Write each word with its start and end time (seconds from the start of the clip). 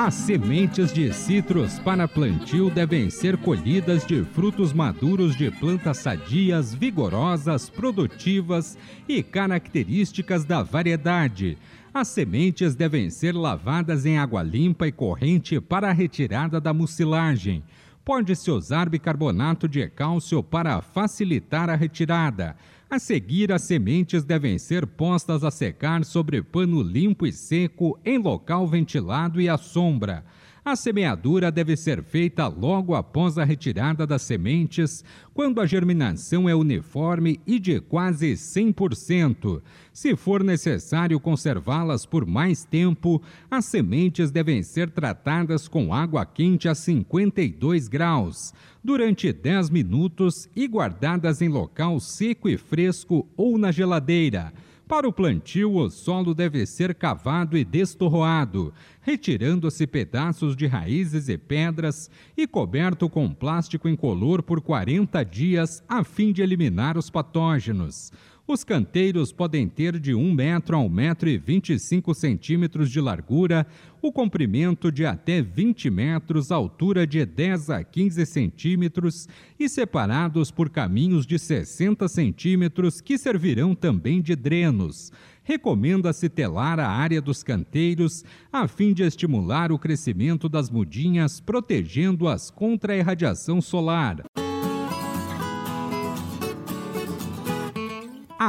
As 0.00 0.14
sementes 0.14 0.92
de 0.92 1.12
citros 1.12 1.80
para 1.80 2.06
plantio 2.06 2.70
devem 2.70 3.10
ser 3.10 3.36
colhidas 3.36 4.06
de 4.06 4.22
frutos 4.22 4.72
maduros 4.72 5.34
de 5.34 5.50
plantas 5.50 5.98
sadias, 5.98 6.72
vigorosas, 6.72 7.68
produtivas 7.68 8.78
e 9.08 9.24
características 9.24 10.44
da 10.44 10.62
variedade. 10.62 11.58
As 11.92 12.06
sementes 12.06 12.76
devem 12.76 13.10
ser 13.10 13.34
lavadas 13.34 14.06
em 14.06 14.18
água 14.18 14.40
limpa 14.40 14.86
e 14.86 14.92
corrente 14.92 15.60
para 15.60 15.88
a 15.88 15.92
retirada 15.92 16.60
da 16.60 16.72
mucilagem. 16.72 17.64
Pode-se 18.04 18.52
usar 18.52 18.88
bicarbonato 18.88 19.68
de 19.68 19.84
cálcio 19.88 20.44
para 20.44 20.80
facilitar 20.80 21.68
a 21.68 21.74
retirada. 21.74 22.54
A 22.90 22.98
seguir, 22.98 23.52
as 23.52 23.62
sementes 23.62 24.24
devem 24.24 24.56
ser 24.56 24.86
postas 24.86 25.44
a 25.44 25.50
secar 25.50 26.06
sobre 26.06 26.40
pano 26.42 26.80
limpo 26.80 27.26
e 27.26 27.32
seco 27.32 27.98
em 28.02 28.16
local 28.16 28.66
ventilado 28.66 29.42
e 29.42 29.48
à 29.48 29.58
sombra. 29.58 30.24
A 30.68 30.76
semeadura 30.76 31.50
deve 31.50 31.78
ser 31.78 32.02
feita 32.02 32.46
logo 32.46 32.94
após 32.94 33.38
a 33.38 33.44
retirada 33.44 34.06
das 34.06 34.20
sementes, 34.20 35.02
quando 35.32 35.62
a 35.62 35.66
germinação 35.66 36.46
é 36.46 36.54
uniforme 36.54 37.40
e 37.46 37.58
de 37.58 37.80
quase 37.80 38.34
100%. 38.34 39.62
Se 39.94 40.14
for 40.14 40.44
necessário 40.44 41.18
conservá-las 41.18 42.04
por 42.04 42.26
mais 42.26 42.66
tempo, 42.66 43.22
as 43.50 43.64
sementes 43.64 44.30
devem 44.30 44.62
ser 44.62 44.90
tratadas 44.90 45.66
com 45.66 45.94
água 45.94 46.26
quente 46.26 46.68
a 46.68 46.74
52 46.74 47.88
graus 47.88 48.52
durante 48.84 49.32
10 49.32 49.70
minutos 49.70 50.50
e 50.54 50.68
guardadas 50.68 51.40
em 51.40 51.48
local 51.48 51.98
seco 51.98 52.46
e 52.46 52.58
fresco 52.58 53.26
ou 53.38 53.56
na 53.56 53.72
geladeira. 53.72 54.52
Para 54.88 55.06
o 55.06 55.12
plantio, 55.12 55.76
o 55.76 55.90
solo 55.90 56.32
deve 56.32 56.64
ser 56.64 56.94
cavado 56.94 57.58
e 57.58 57.62
destorroado, 57.62 58.72
retirando-se 59.02 59.86
pedaços 59.86 60.56
de 60.56 60.66
raízes 60.66 61.28
e 61.28 61.36
pedras 61.36 62.10
e 62.34 62.46
coberto 62.46 63.06
com 63.06 63.30
plástico 63.30 63.86
incolor 63.86 64.42
por 64.42 64.62
40 64.62 65.22
dias 65.26 65.84
a 65.86 66.02
fim 66.02 66.32
de 66.32 66.40
eliminar 66.40 66.96
os 66.96 67.10
patógenos. 67.10 68.10
Os 68.50 68.64
canteiros 68.64 69.30
podem 69.30 69.68
ter 69.68 70.00
de 70.00 70.14
1 70.14 70.32
metro 70.32 70.74
a 70.74 70.80
1 70.80 70.88
metro 70.88 71.28
e 71.28 71.36
25 71.36 72.14
centímetros 72.14 72.90
de 72.90 72.98
largura, 72.98 73.66
o 74.00 74.10
comprimento 74.10 74.90
de 74.90 75.04
até 75.04 75.42
20 75.42 75.90
metros, 75.90 76.50
altura 76.50 77.06
de 77.06 77.26
10 77.26 77.68
a 77.68 77.84
15 77.84 78.24
centímetros 78.24 79.28
e 79.60 79.68
separados 79.68 80.50
por 80.50 80.70
caminhos 80.70 81.26
de 81.26 81.38
60 81.38 82.08
centímetros 82.08 83.02
que 83.02 83.18
servirão 83.18 83.74
também 83.74 84.22
de 84.22 84.34
drenos. 84.34 85.12
Recomenda-se 85.44 86.30
telar 86.30 86.80
a 86.80 86.88
área 86.88 87.20
dos 87.20 87.42
canteiros 87.42 88.24
a 88.50 88.66
fim 88.66 88.94
de 88.94 89.02
estimular 89.02 89.70
o 89.70 89.78
crescimento 89.78 90.48
das 90.48 90.70
mudinhas, 90.70 91.38
protegendo-as 91.38 92.50
contra 92.50 92.94
a 92.94 92.96
irradiação 92.96 93.60
solar. 93.60 94.24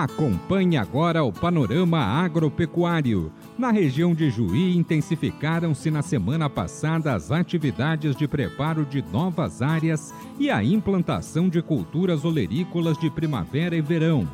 Acompanhe 0.04 0.78
agora 0.78 1.26
o 1.26 1.34
panorama 1.34 2.00
agropecuário. 2.00 3.34
Na 3.58 3.70
região 3.70 4.16
de 4.16 4.30
Juí, 4.30 4.78
intensificaram-se 4.78 5.92
na 5.92 6.02
semana 6.02 6.50
passada 6.50 7.14
as 7.14 7.34
atividades 7.34 8.16
de 8.16 8.26
preparo 8.26 8.86
de 8.86 9.02
novas 9.12 9.62
áreas 9.62 10.14
e 10.40 10.50
a 10.50 10.64
implantação 10.64 11.50
de 11.50 11.62
culturas 11.62 12.24
olerícolas 12.24 12.98
de 12.98 13.10
primavera 13.10 13.76
e 13.76 13.82
verão. 13.82 14.26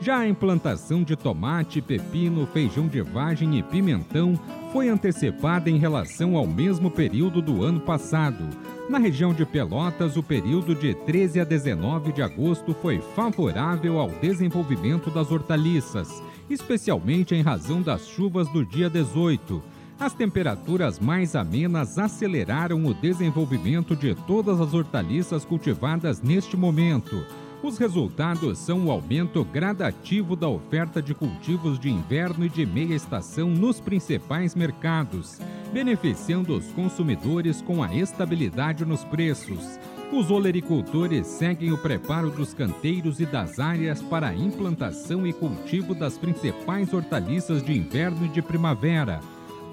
Já 0.00 0.18
a 0.18 0.28
implantação 0.28 1.02
de 1.02 1.16
tomate, 1.16 1.80
pepino, 1.80 2.46
feijão 2.46 2.86
de 2.86 3.00
vagem 3.00 3.58
e 3.58 3.62
pimentão 3.62 4.38
foi 4.72 4.88
antecipada 4.88 5.70
em 5.70 5.78
relação 5.78 6.36
ao 6.36 6.46
mesmo 6.46 6.90
período 6.90 7.40
do 7.40 7.62
ano 7.62 7.80
passado. 7.80 8.44
Na 8.88 8.98
região 8.98 9.32
de 9.32 9.46
Pelotas, 9.46 10.16
o 10.16 10.22
período 10.22 10.74
de 10.74 10.94
13 10.94 11.40
a 11.40 11.44
19 11.44 12.12
de 12.12 12.20
agosto 12.20 12.74
foi 12.74 13.00
favorável 13.14 13.98
ao 13.98 14.10
desenvolvimento 14.10 15.10
das 15.10 15.30
hortaliças, 15.30 16.22
especialmente 16.50 17.34
em 17.34 17.40
razão 17.40 17.80
das 17.80 18.06
chuvas 18.06 18.46
do 18.48 18.64
dia 18.64 18.90
18. 18.90 19.62
As 19.98 20.12
temperaturas 20.12 20.98
mais 20.98 21.34
amenas 21.34 21.98
aceleraram 21.98 22.84
o 22.84 22.92
desenvolvimento 22.92 23.96
de 23.96 24.14
todas 24.14 24.60
as 24.60 24.74
hortaliças 24.74 25.44
cultivadas 25.44 26.20
neste 26.20 26.56
momento. 26.56 27.24
Os 27.64 27.78
resultados 27.78 28.58
são 28.58 28.84
o 28.84 28.90
aumento 28.90 29.42
gradativo 29.42 30.36
da 30.36 30.46
oferta 30.46 31.00
de 31.00 31.14
cultivos 31.14 31.78
de 31.78 31.88
inverno 31.88 32.44
e 32.44 32.48
de 32.50 32.66
meia 32.66 32.94
estação 32.94 33.48
nos 33.48 33.80
principais 33.80 34.54
mercados, 34.54 35.40
beneficiando 35.72 36.54
os 36.54 36.70
consumidores 36.72 37.62
com 37.62 37.82
a 37.82 37.94
estabilidade 37.94 38.84
nos 38.84 39.02
preços. 39.04 39.80
Os 40.12 40.30
olericultores 40.30 41.26
seguem 41.26 41.72
o 41.72 41.78
preparo 41.78 42.30
dos 42.30 42.52
canteiros 42.52 43.18
e 43.18 43.24
das 43.24 43.58
áreas 43.58 44.02
para 44.02 44.28
a 44.28 44.36
implantação 44.36 45.26
e 45.26 45.32
cultivo 45.32 45.94
das 45.94 46.18
principais 46.18 46.92
hortaliças 46.92 47.62
de 47.62 47.72
inverno 47.72 48.26
e 48.26 48.28
de 48.28 48.42
primavera. 48.42 49.20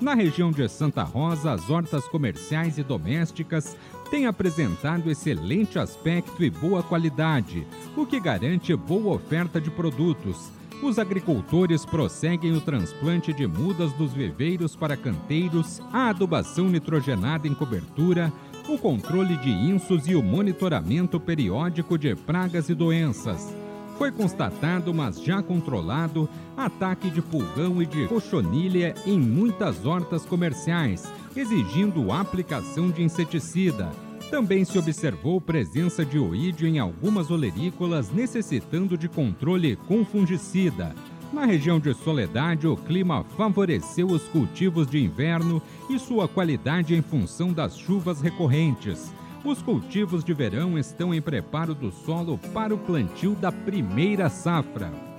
Na 0.02 0.16
região 0.16 0.50
de 0.50 0.68
Santa 0.68 1.04
Rosa, 1.04 1.52
as 1.52 1.70
hortas 1.70 2.08
comerciais 2.08 2.80
e 2.80 2.84
domésticas 2.84 3.78
têm 4.10 4.26
apresentado 4.26 5.12
excelente 5.12 5.78
aspecto 5.78 6.44
e 6.44 6.50
boa 6.50 6.82
qualidade, 6.82 7.68
o 7.96 8.04
que 8.04 8.20
garante 8.20 8.76
boa 8.76 9.14
oferta 9.14 9.62
de 9.62 9.70
produtos. 9.70 10.50
Os 10.82 10.98
agricultores 10.98 11.86
prosseguem 11.86 12.54
o 12.54 12.62
transplante 12.62 13.32
de 13.32 13.46
mudas 13.46 13.94
dos 13.94 14.12
viveiros 14.12 14.76
para 14.76 14.98
canteiros, 14.98 15.80
a 15.94 16.10
adubação 16.10 16.68
nitrogenada 16.68 17.48
em 17.48 17.54
cobertura, 17.54 18.34
o 18.68 18.80
controle 18.80 19.38
de 19.38 19.52
insos 19.52 20.08
e 20.08 20.16
o 20.16 20.24
monitoramento 20.24 21.20
periódico 21.20 21.96
de 21.96 22.16
pragas 22.16 22.70
e 22.70 22.74
doenças 22.74 23.61
foi 24.02 24.12
constatado, 24.12 24.92
mas 24.92 25.22
já 25.22 25.44
controlado, 25.44 26.28
ataque 26.58 27.08
de 27.12 27.22
pulgão 27.22 27.80
e 27.80 27.86
de 27.86 28.08
cochonilha 28.08 28.96
em 29.06 29.20
muitas 29.20 29.86
hortas 29.86 30.26
comerciais, 30.26 31.08
exigindo 31.36 32.12
aplicação 32.12 32.90
de 32.90 33.04
inseticida. 33.04 33.92
Também 34.32 34.66
se 34.66 34.80
observou 34.80 35.40
presença 35.40 36.04
de 36.04 36.18
oídio 36.18 36.68
em 36.68 36.80
algumas 36.80 37.30
olerícolas, 37.30 38.12
necessitando 38.12 38.98
de 38.98 39.08
controle 39.08 39.76
com 39.76 40.04
fungicida. 40.04 40.96
Na 41.32 41.46
região 41.46 41.80
de 41.80 41.94
Soledade, 41.94 42.66
o 42.66 42.76
clima 42.76 43.24
favoreceu 43.38 44.08
os 44.08 44.24
cultivos 44.24 44.88
de 44.88 44.98
inverno 44.98 45.62
e 45.88 46.00
sua 46.00 46.28
qualidade 46.28 46.96
em 46.96 47.04
função 47.04 47.54
das 47.54 47.78
chuvas 47.78 48.20
recorrentes. 48.20 49.14
Os 49.44 49.60
cultivos 49.60 50.24
de 50.24 50.34
verão 50.36 50.78
estão 50.78 51.12
em 51.12 51.22
preparo 51.22 51.74
do 51.74 51.92
solo 51.92 52.38
para 52.54 52.76
o 52.76 52.78
plantio 52.78 53.34
da 53.34 53.52
primeira 53.52 54.30
safra. 54.30 55.11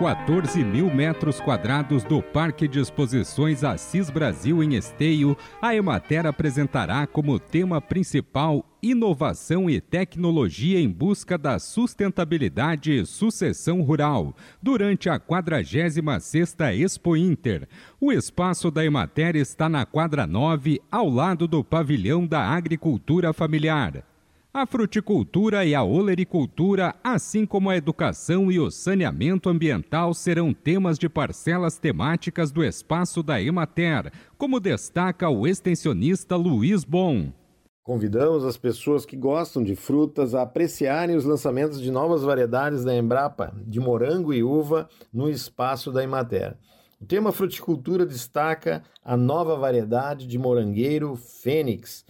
14 0.00 0.64
mil 0.64 0.90
metros 0.90 1.42
quadrados 1.42 2.02
do 2.02 2.22
Parque 2.22 2.66
de 2.66 2.80
Exposições 2.80 3.62
Assis 3.62 4.08
Brasil 4.08 4.62
em 4.62 4.74
Esteio, 4.74 5.36
a 5.60 5.74
Emater 5.74 6.24
apresentará 6.24 7.06
como 7.06 7.38
tema 7.38 7.82
principal 7.82 8.64
inovação 8.82 9.68
e 9.68 9.78
tecnologia 9.78 10.80
em 10.80 10.88
busca 10.88 11.36
da 11.36 11.58
sustentabilidade 11.58 12.92
e 12.92 13.04
sucessão 13.04 13.82
rural, 13.82 14.34
durante 14.62 15.10
a 15.10 15.20
46ª 15.20 16.74
Expo 16.74 17.14
Inter. 17.14 17.68
O 18.00 18.10
espaço 18.10 18.70
da 18.70 18.82
Emater 18.82 19.36
está 19.36 19.68
na 19.68 19.84
quadra 19.84 20.26
9, 20.26 20.80
ao 20.90 21.10
lado 21.10 21.46
do 21.46 21.62
pavilhão 21.62 22.26
da 22.26 22.40
agricultura 22.40 23.34
familiar. 23.34 24.09
A 24.52 24.66
fruticultura 24.66 25.64
e 25.64 25.76
a 25.76 25.84
olericultura, 25.84 26.92
assim 27.04 27.46
como 27.46 27.70
a 27.70 27.76
educação 27.76 28.50
e 28.50 28.58
o 28.58 28.68
saneamento 28.68 29.48
ambiental, 29.48 30.12
serão 30.12 30.52
temas 30.52 30.98
de 30.98 31.08
parcelas 31.08 31.78
temáticas 31.78 32.50
do 32.50 32.64
espaço 32.64 33.22
da 33.22 33.40
Emater, 33.40 34.12
como 34.36 34.58
destaca 34.58 35.28
o 35.28 35.46
extensionista 35.46 36.34
Luiz 36.34 36.82
Bom. 36.82 37.32
Convidamos 37.84 38.44
as 38.44 38.56
pessoas 38.56 39.06
que 39.06 39.16
gostam 39.16 39.62
de 39.62 39.76
frutas 39.76 40.34
a 40.34 40.42
apreciarem 40.42 41.14
os 41.14 41.24
lançamentos 41.24 41.80
de 41.80 41.92
novas 41.92 42.24
variedades 42.24 42.82
da 42.82 42.92
Embrapa, 42.92 43.54
de 43.64 43.78
morango 43.78 44.34
e 44.34 44.42
uva, 44.42 44.88
no 45.12 45.30
espaço 45.30 45.92
da 45.92 46.02
Emater. 46.02 46.56
O 47.00 47.06
tema 47.06 47.30
fruticultura 47.30 48.04
destaca 48.04 48.82
a 49.04 49.16
nova 49.16 49.54
variedade 49.54 50.26
de 50.26 50.36
morangueiro 50.36 51.14
Fênix, 51.14 52.04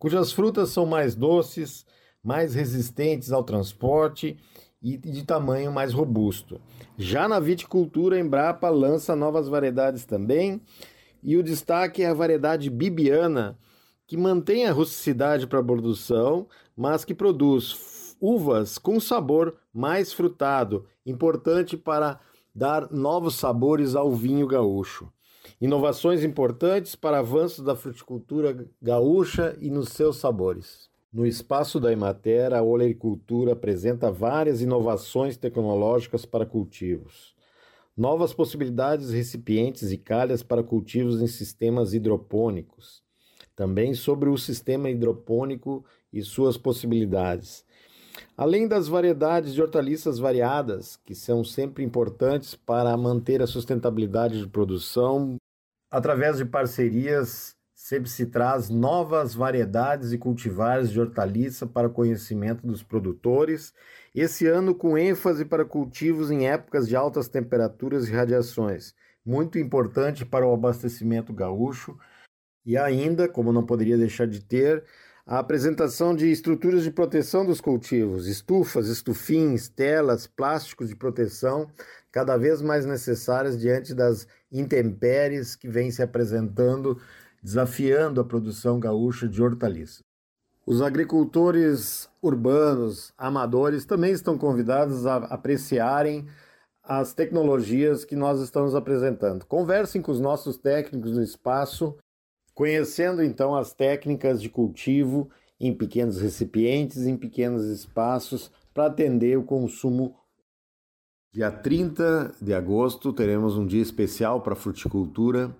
cujas 0.00 0.32
frutas 0.32 0.70
são 0.70 0.86
mais 0.86 1.14
doces, 1.14 1.84
mais 2.24 2.54
resistentes 2.54 3.30
ao 3.30 3.44
transporte 3.44 4.38
e 4.82 4.96
de 4.96 5.24
tamanho 5.24 5.70
mais 5.70 5.92
robusto. 5.92 6.58
Já 6.96 7.28
na 7.28 7.38
viticultura, 7.38 8.16
a 8.16 8.18
Embrapa 8.18 8.70
lança 8.70 9.14
novas 9.14 9.46
variedades 9.46 10.06
também, 10.06 10.62
e 11.22 11.36
o 11.36 11.42
destaque 11.42 12.02
é 12.02 12.06
a 12.06 12.14
variedade 12.14 12.70
Bibiana, 12.70 13.58
que 14.06 14.16
mantém 14.16 14.66
a 14.66 14.72
rusticidade 14.72 15.46
para 15.46 15.60
a 15.60 15.64
produção, 15.64 16.48
mas 16.74 17.04
que 17.04 17.14
produz 17.14 18.16
uvas 18.18 18.78
com 18.78 18.98
sabor 18.98 19.54
mais 19.72 20.14
frutado, 20.14 20.86
importante 21.04 21.76
para 21.76 22.18
dar 22.54 22.90
novos 22.90 23.34
sabores 23.34 23.94
ao 23.94 24.10
vinho 24.12 24.46
gaúcho. 24.46 25.12
Inovações 25.60 26.24
importantes 26.24 26.94
para 26.94 27.18
avanços 27.18 27.62
da 27.62 27.76
fruticultura 27.76 28.66
gaúcha 28.80 29.58
e 29.60 29.68
nos 29.68 29.90
seus 29.90 30.16
sabores. 30.16 30.88
No 31.12 31.26
espaço 31.26 31.78
da 31.78 31.92
Emater, 31.92 32.54
a 32.54 32.62
olericultura 32.62 33.52
apresenta 33.52 34.10
várias 34.10 34.62
inovações 34.62 35.36
tecnológicas 35.36 36.24
para 36.24 36.46
cultivos. 36.46 37.34
Novas 37.94 38.32
possibilidades 38.32 39.10
recipientes 39.10 39.92
e 39.92 39.98
calhas 39.98 40.42
para 40.42 40.62
cultivos 40.62 41.20
em 41.20 41.26
sistemas 41.26 41.92
hidropônicos. 41.92 43.02
Também 43.54 43.92
sobre 43.92 44.30
o 44.30 44.38
sistema 44.38 44.88
hidropônico 44.88 45.84
e 46.10 46.22
suas 46.22 46.56
possibilidades. 46.56 47.66
Além 48.34 48.66
das 48.66 48.88
variedades 48.88 49.52
de 49.52 49.60
hortaliças 49.60 50.18
variadas, 50.18 50.96
que 51.04 51.14
são 51.14 51.44
sempre 51.44 51.84
importantes 51.84 52.54
para 52.54 52.96
manter 52.96 53.42
a 53.42 53.46
sustentabilidade 53.46 54.40
de 54.40 54.48
produção, 54.48 55.36
através 55.90 56.36
de 56.36 56.44
parcerias 56.44 57.56
sempre 57.74 58.10
se 58.10 58.26
traz 58.26 58.68
novas 58.68 59.34
variedades 59.34 60.12
e 60.12 60.18
cultivares 60.18 60.90
de 60.90 61.00
hortaliça 61.00 61.66
para 61.66 61.88
conhecimento 61.88 62.64
dos 62.66 62.82
produtores, 62.82 63.74
esse 64.14 64.46
ano 64.46 64.74
com 64.74 64.98
ênfase 64.98 65.44
para 65.44 65.64
cultivos 65.64 66.30
em 66.30 66.46
épocas 66.46 66.86
de 66.86 66.94
altas 66.94 67.26
temperaturas 67.26 68.06
e 68.06 68.12
radiações, 68.12 68.94
muito 69.24 69.58
importante 69.58 70.24
para 70.24 70.46
o 70.46 70.52
abastecimento 70.52 71.32
gaúcho, 71.32 71.98
e 72.64 72.76
ainda, 72.76 73.28
como 73.28 73.52
não 73.52 73.64
poderia 73.64 73.96
deixar 73.96 74.26
de 74.26 74.44
ter, 74.44 74.84
a 75.26 75.38
apresentação 75.38 76.14
de 76.14 76.30
estruturas 76.30 76.82
de 76.82 76.90
proteção 76.90 77.46
dos 77.46 77.60
cultivos, 77.60 78.26
estufas, 78.26 78.88
estufins, 78.88 79.68
telas, 79.68 80.26
plásticos 80.26 80.88
de 80.88 80.96
proteção, 80.96 81.70
cada 82.12 82.36
vez 82.36 82.60
mais 82.60 82.84
necessárias 82.84 83.58
diante 83.58 83.94
das 83.94 84.26
intempéries 84.50 85.54
que 85.54 85.68
vêm 85.68 85.90
se 85.90 86.02
apresentando 86.02 86.98
desafiando 87.42 88.20
a 88.20 88.24
produção 88.24 88.78
gaúcha 88.78 89.26
de 89.26 89.42
hortaliças. 89.42 90.02
Os 90.66 90.82
agricultores 90.82 92.08
urbanos, 92.22 93.12
amadores, 93.16 93.84
também 93.84 94.12
estão 94.12 94.36
convidados 94.36 95.06
a 95.06 95.16
apreciarem 95.16 96.28
as 96.82 97.12
tecnologias 97.12 98.04
que 98.04 98.14
nós 98.14 98.40
estamos 98.40 98.74
apresentando. 98.74 99.46
Conversem 99.46 100.02
com 100.02 100.12
os 100.12 100.20
nossos 100.20 100.56
técnicos 100.58 101.12
no 101.12 101.22
espaço, 101.22 101.96
conhecendo 102.54 103.22
então 103.22 103.54
as 103.54 103.72
técnicas 103.72 104.40
de 104.40 104.48
cultivo 104.48 105.30
em 105.58 105.74
pequenos 105.74 106.20
recipientes, 106.20 107.06
em 107.06 107.16
pequenos 107.16 107.64
espaços, 107.64 108.50
para 108.72 108.86
atender 108.86 109.38
o 109.38 109.44
consumo. 109.44 110.16
Dia 111.32 111.48
30 111.48 112.34
de 112.42 112.52
agosto 112.52 113.12
teremos 113.12 113.56
um 113.56 113.64
dia 113.64 113.80
especial 113.80 114.40
para 114.40 114.54
a 114.54 114.56
fruticultura 114.56 115.54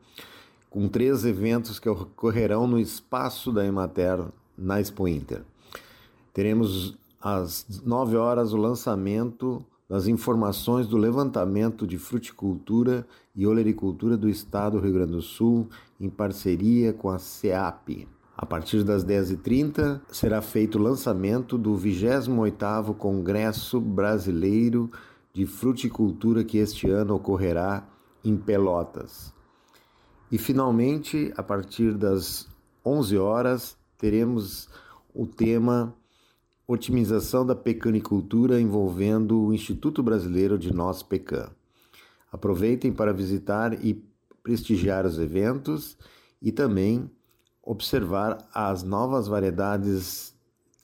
com 0.68 0.88
três 0.88 1.24
eventos 1.24 1.78
que 1.78 1.88
ocorrerão 1.88 2.66
no 2.66 2.76
espaço 2.76 3.52
da 3.52 3.64
Emater 3.64 4.18
na 4.58 4.80
Expo 4.80 5.06
Inter. 5.06 5.42
Teremos 6.34 6.98
às 7.20 7.64
9 7.84 8.16
horas 8.16 8.52
o 8.52 8.56
lançamento 8.56 9.64
das 9.88 10.08
informações 10.08 10.88
do 10.88 10.96
levantamento 10.96 11.86
de 11.86 11.98
fruticultura 11.98 13.06
e 13.32 13.46
olericultura 13.46 14.16
do 14.16 14.28
Estado 14.28 14.76
do 14.76 14.82
Rio 14.82 14.94
Grande 14.94 15.12
do 15.12 15.22
Sul, 15.22 15.68
em 16.00 16.10
parceria 16.10 16.92
com 16.92 17.10
a 17.10 17.18
CEAP. 17.20 18.08
A 18.36 18.44
partir 18.44 18.82
das 18.82 19.04
10h30 19.04 20.00
será 20.10 20.42
feito 20.42 20.78
o 20.78 20.82
lançamento 20.82 21.56
do 21.56 21.74
28º 21.76 22.92
Congresso 22.96 23.80
Brasileiro 23.80 24.90
de 25.32 25.46
Fruticultura 25.46 26.44
que 26.44 26.58
este 26.58 26.90
ano 26.90 27.14
ocorrerá 27.14 27.88
em 28.24 28.36
Pelotas. 28.36 29.32
E 30.30 30.38
finalmente, 30.38 31.32
a 31.36 31.42
partir 31.42 31.96
das 31.96 32.48
11 32.84 33.18
horas, 33.18 33.76
teremos 33.98 34.68
o 35.14 35.26
tema 35.26 35.94
Otimização 36.66 37.44
da 37.44 37.54
Pecanicultura 37.54 38.60
envolvendo 38.60 39.40
o 39.40 39.52
Instituto 39.52 40.02
Brasileiro 40.02 40.56
de 40.56 40.72
Nós 40.72 41.02
Pecan. 41.02 41.50
Aproveitem 42.30 42.92
para 42.92 43.12
visitar 43.12 43.84
e 43.84 44.04
prestigiar 44.42 45.04
os 45.04 45.18
eventos 45.18 45.98
e 46.40 46.52
também 46.52 47.10
observar 47.62 48.48
as 48.54 48.82
novas 48.82 49.26
variedades 49.26 50.34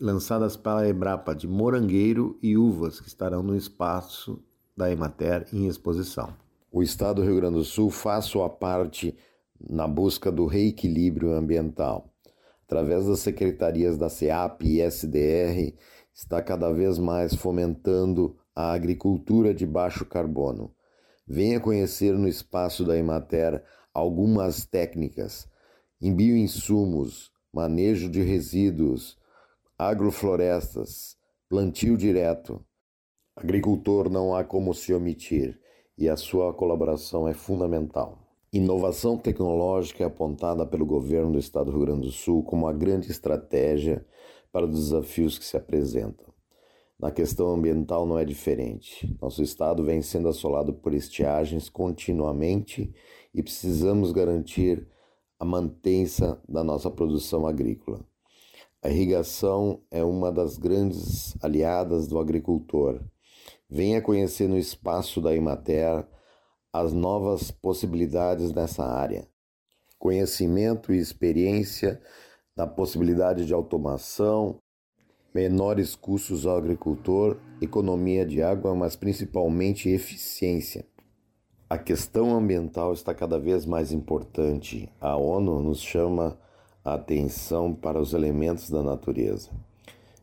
lançadas 0.01 0.57
pela 0.57 0.89
Embrapa 0.89 1.35
de 1.35 1.49
morangueiro 1.49 2.39
e 2.43 2.57
uvas 2.57 3.01
que 3.01 3.09
estarão 3.09 3.43
no 3.43 3.57
espaço 3.57 4.43
da 4.77 4.91
Emater 4.91 5.47
em 5.53 5.67
exposição. 5.67 6.35
O 6.71 6.83
Estado 6.83 7.23
do 7.23 7.27
Rio 7.27 7.37
Grande 7.37 7.57
do 7.57 7.65
Sul 7.65 7.91
faz 7.91 8.27
sua 8.27 8.49
parte 8.51 9.17
na 9.59 9.89
busca 9.89 10.31
do 10.31 10.47
reequilíbrio 10.47 11.33
ambiental. 11.33 12.13
Através 12.67 13.07
das 13.07 13.21
secretarias 13.21 13.97
da 13.97 14.09
SEAP 14.09 14.63
e 14.63 14.81
SDR, 14.83 15.75
está 16.13 16.43
cada 16.43 16.71
vez 16.73 16.99
mais 16.99 17.35
fomentando 17.35 18.37
a 18.55 18.73
agricultura 18.73 19.55
de 19.55 19.65
baixo 19.65 20.05
carbono. 20.05 20.75
Venha 21.27 21.61
conhecer 21.61 22.13
no 22.13 22.29
espaço 22.29 22.85
da 22.85 22.97
Emater 22.97 23.63
algumas 23.95 24.67
técnicas 24.67 25.49
em 26.01 26.15
bioinsumos, 26.15 27.31
manejo 27.53 28.11
de 28.11 28.21
resíduos, 28.21 29.17
agroflorestas, 29.79 31.19
plantio 31.51 31.99
direto. 31.99 32.65
Agricultor 33.37 34.09
não 34.09 34.35
há 34.35 34.43
como 34.43 34.73
se 34.73 34.95
omitir 34.95 35.61
e 35.99 36.09
a 36.09 36.17
sua 36.17 36.55
colaboração 36.55 37.29
é 37.29 37.35
fundamental. 37.35 38.27
Inovação 38.51 39.19
tecnológica 39.19 40.03
é 40.03 40.07
apontada 40.07 40.65
pelo 40.65 40.87
governo 40.87 41.33
do 41.33 41.39
estado 41.39 41.67
do 41.67 41.77
Rio 41.77 41.87
Grande 41.87 42.07
do 42.07 42.13
Sul 42.13 42.43
como 42.43 42.67
a 42.67 42.73
grande 42.73 43.11
estratégia 43.11 44.07
para 44.51 44.65
os 44.65 44.79
desafios 44.79 45.39
que 45.39 45.45
se 45.45 45.59
apresentam. 45.59 46.33
Na 46.99 47.11
questão 47.11 47.51
ambiental 47.51 48.07
não 48.07 48.19
é 48.19 48.25
diferente. 48.25 49.15
Nosso 49.21 49.43
estado 49.43 49.85
vem 49.85 50.01
sendo 50.01 50.29
assolado 50.29 50.73
por 50.73 50.95
estiagens 50.95 51.69
continuamente 51.69 52.95
e 53.35 53.43
precisamos 53.43 54.11
garantir 54.11 54.89
a 55.39 55.45
mantença 55.45 56.41
da 56.49 56.65
nossa 56.65 56.91
produção 56.91 57.47
agrícola. 57.47 58.03
A 58.83 58.91
irrigação 58.91 59.81
é 59.91 60.05
uma 60.05 60.31
das 60.31 60.59
grandes 60.59 61.35
aliadas 61.43 62.07
do 62.07 62.19
agricultor. 62.19 63.01
Venha 63.69 64.01
conhecer 64.01 64.49
no 64.49 64.57
espaço 64.57 65.21
da 65.21 65.35
Imater 65.35 66.07
as 66.73 66.93
novas 66.93 67.51
possibilidades 67.51 68.53
nessa 68.53 68.85
área. 68.85 69.27
Conhecimento 69.99 70.93
e 70.93 70.99
experiência 70.99 72.01
da 72.55 72.67
possibilidade 72.67 73.45
de 73.47 73.55
automação, 73.55 74.59
menores 75.35 75.95
custos 75.95 76.47
ao 76.47 76.57
agricultor, 76.57 77.39
economia 77.61 78.25
de 78.25 78.43
água, 78.43 78.75
mas 78.75 78.95
principalmente 78.95 79.89
eficiência. 79.89 80.87
A 81.69 81.77
questão 81.77 82.37
ambiental 82.37 82.93
está 82.93 83.13
cada 83.13 83.39
vez 83.39 83.67
mais 83.67 83.91
importante. 83.91 84.89
A 85.01 85.17
ONU 85.17 85.61
nos 85.61 85.81
chama 85.81 86.39
a 86.87 86.95
atenção 86.95 87.75
para 87.75 88.01
os 88.01 88.15
elementos 88.15 88.71
da 88.71 88.81
natureza. 88.81 89.51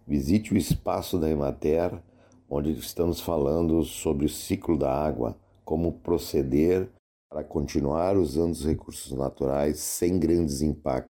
Visite 0.07 0.53
o 0.53 0.57
espaço 0.57 1.19
da 1.19 1.29
Emater, 1.29 2.01
onde 2.49 2.71
estamos 2.71 3.19
falando 3.19 3.83
sobre 3.83 4.25
o 4.25 4.29
ciclo 4.29 4.77
da 4.77 4.89
água, 4.89 5.37
como 5.65 5.99
proceder 5.99 6.89
para 7.29 7.43
continuar 7.43 8.15
usando 8.15 8.53
os 8.53 8.65
recursos 8.65 9.11
naturais 9.11 9.79
sem 9.79 10.17
grandes 10.17 10.61
impactos. 10.61 11.11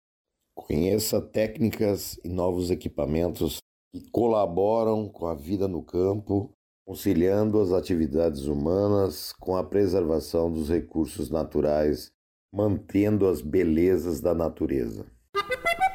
Conheça 0.53 1.21
técnicas 1.21 2.19
e 2.25 2.29
novos 2.29 2.73
equipamentos 2.73 3.59
que 3.95 4.01
colaboram 4.11 5.09
com 5.09 5.27
a 5.27 5.35
vida 5.35 5.69
no 5.69 5.81
campo, 5.81 6.51
conciliando 6.85 7.61
as 7.61 7.71
atividades 7.71 8.47
humanas 8.47 9.33
com 9.39 9.55
a 9.55 9.63
preservação 9.63 10.53
dos 10.53 10.69
recursos 10.69 11.31
naturais, 11.31 12.11
mantendo 12.53 13.29
as 13.29 13.41
belezas 13.41 14.21
da 14.21 14.35
natureza. 14.35 15.07